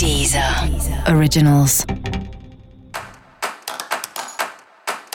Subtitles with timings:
[0.00, 0.42] Deezer
[1.14, 1.84] Originals.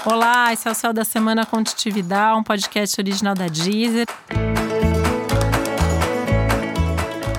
[0.06, 4.06] Olá, esse é o Céu da Semana Contitividade, um podcast original da Deezer.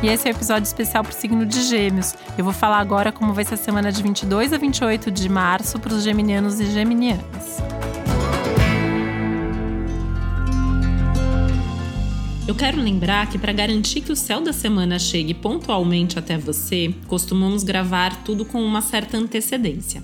[0.03, 2.17] E esse é o episódio especial para o signo de Gêmeos.
[2.37, 5.79] Eu vou falar agora como vai ser a semana de 22 a 28 de março
[5.79, 7.76] para os geminianos e geminianas.
[12.49, 16.95] Eu quero lembrar que para garantir que o céu da semana chegue pontualmente até você,
[17.09, 20.01] costumamos gravar tudo com uma certa antecedência.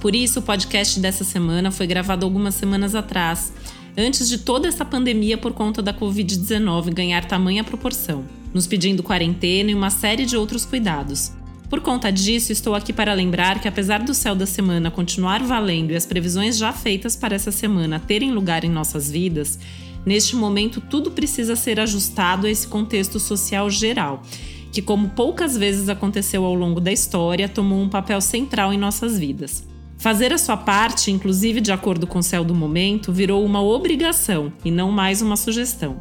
[0.00, 3.52] Por isso, o podcast dessa semana foi gravado algumas semanas atrás,
[3.98, 9.72] antes de toda essa pandemia por conta da Covid-19 ganhar tamanha proporção, nos pedindo quarentena
[9.72, 11.32] e uma série de outros cuidados.
[11.68, 15.90] Por conta disso, estou aqui para lembrar que, apesar do céu da semana continuar valendo
[15.90, 19.58] e as previsões já feitas para essa semana terem lugar em nossas vidas,
[20.04, 24.22] Neste momento, tudo precisa ser ajustado a esse contexto social geral,
[24.70, 29.18] que, como poucas vezes aconteceu ao longo da história, tomou um papel central em nossas
[29.18, 29.66] vidas.
[29.96, 34.52] Fazer a sua parte, inclusive de acordo com o céu do momento, virou uma obrigação
[34.64, 35.98] e não mais uma sugestão.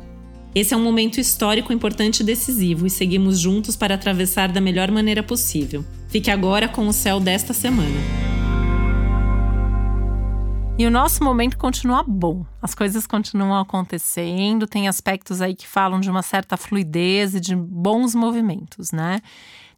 [0.53, 4.91] Esse é um momento histórico importante e decisivo e seguimos juntos para atravessar da melhor
[4.91, 5.85] maneira possível.
[6.09, 8.32] Fique agora com o céu desta semana.
[10.75, 12.43] E o nosso momento continua bom.
[12.59, 17.55] As coisas continuam acontecendo, tem aspectos aí que falam de uma certa fluidez e de
[17.55, 19.21] bons movimentos, né?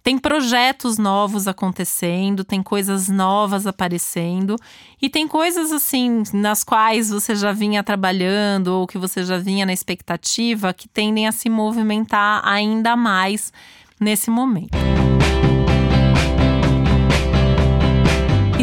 [0.02, 4.56] Tem projetos novos acontecendo, tem coisas novas aparecendo
[5.02, 9.66] e tem coisas assim nas quais você já vinha trabalhando ou que você já vinha
[9.66, 13.52] na expectativa que tendem a se movimentar ainda mais
[14.00, 14.85] nesse momento.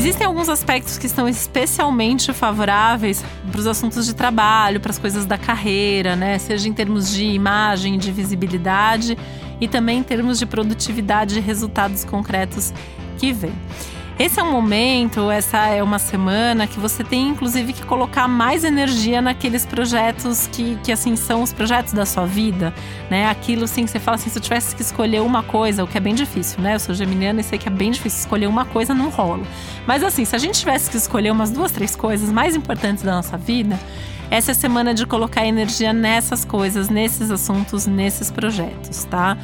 [0.03, 5.25] Existem alguns aspectos que estão especialmente favoráveis para os assuntos de trabalho, para as coisas
[5.25, 6.41] da carreira, né?
[6.41, 9.17] Seja em termos de imagem, de visibilidade
[9.61, 12.75] e também em termos de produtividade e resultados concretos
[13.17, 13.53] que vem.
[14.23, 18.62] Esse é um momento, essa é uma semana que você tem inclusive que colocar mais
[18.62, 22.73] energia naqueles projetos que, que assim são os projetos da sua vida,
[23.11, 23.29] né?
[23.29, 25.98] Aquilo assim que você fala assim, se eu tivesse que escolher uma coisa, o que
[25.98, 26.77] é bem difícil, né?
[26.77, 29.42] Eu sou geminiana e sei que é bem difícil escolher uma coisa, não rola.
[29.89, 33.17] Mas assim, se a gente tivesse que escolher umas duas, três coisas mais importantes da
[33.17, 33.77] nossa vida,
[34.30, 39.36] essa é semana de colocar energia nessas coisas, nesses assuntos, nesses projetos, tá?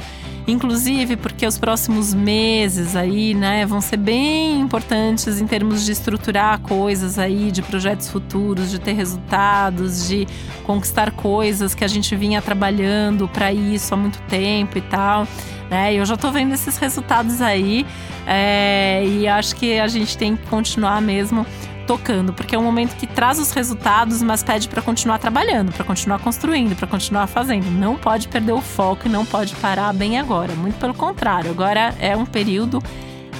[0.48, 6.58] Inclusive porque os próximos meses aí, né, vão ser bem importantes em termos de estruturar
[6.60, 10.26] coisas aí, de projetos futuros, de ter resultados, de
[10.64, 15.28] conquistar coisas que a gente vinha trabalhando para isso há muito tempo e tal.
[15.70, 15.92] Né?
[15.92, 17.84] Eu já estou vendo esses resultados aí
[18.26, 21.44] é, e acho que a gente tem que continuar mesmo
[21.88, 25.84] tocando, porque é um momento que traz os resultados, mas pede para continuar trabalhando, para
[25.84, 27.70] continuar construindo, para continuar fazendo.
[27.70, 30.54] Não pode perder o foco e não pode parar bem agora.
[30.54, 32.82] Muito pelo contrário, agora é um período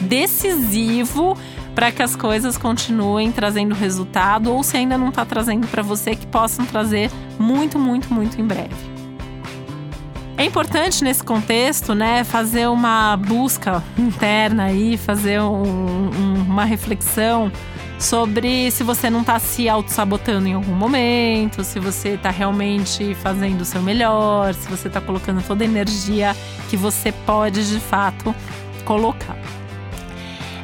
[0.01, 1.37] decisivo
[1.75, 6.17] para que as coisas continuem trazendo resultado ou se ainda não está trazendo para você
[6.17, 8.75] que possam trazer muito, muito, muito em breve.
[10.39, 17.53] É importante nesse contexto, né, fazer uma busca interna aí, fazer um, um, uma reflexão
[17.99, 23.63] sobre se você não está se auto-sabotando em algum momento, se você está realmente fazendo
[23.63, 26.37] o seu melhor, se você está colocando toda a energia
[26.71, 28.35] que você pode de fato
[28.85, 29.37] colocar.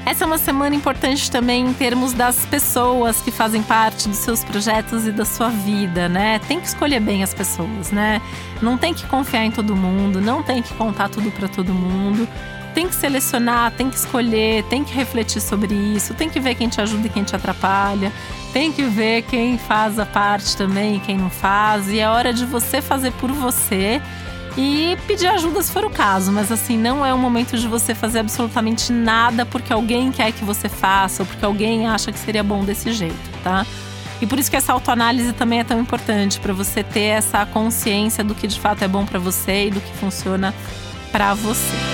[0.07, 4.45] Essa é uma semana importante também em termos das pessoas que fazem parte dos seus
[4.45, 6.39] projetos e da sua vida, né?
[6.41, 8.21] Tem que escolher bem as pessoas, né?
[8.61, 12.29] Não tem que confiar em todo mundo, não tem que contar tudo para todo mundo
[12.75, 16.69] tem que selecionar, tem que escolher, tem que refletir sobre isso, tem que ver quem
[16.69, 18.13] te ajuda e quem te atrapalha,
[18.53, 21.89] tem que ver quem faz a parte também e quem não faz.
[21.89, 24.03] E é hora de você fazer por você
[24.57, 27.95] e pedir ajuda se for o caso, mas assim, não é o momento de você
[27.95, 32.43] fazer absolutamente nada porque alguém quer que você faça ou porque alguém acha que seria
[32.43, 33.67] bom desse jeito, tá?
[34.21, 38.23] E por isso que essa autoanálise também é tão importante para você ter essa consciência
[38.23, 40.55] do que de fato é bom para você e do que funciona
[41.11, 41.94] para você.